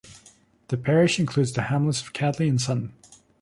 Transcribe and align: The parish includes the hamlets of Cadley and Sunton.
The 0.69 0.77
parish 0.77 1.19
includes 1.19 1.53
the 1.53 1.61
hamlets 1.61 2.01
of 2.01 2.11
Cadley 2.11 2.49
and 2.49 2.57
Sunton. 2.59 2.93